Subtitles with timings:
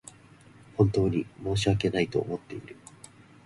[0.77, 2.75] 本当に申し訳ないと思っている